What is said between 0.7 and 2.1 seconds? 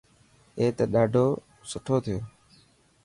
ته ڏاڌو سٺو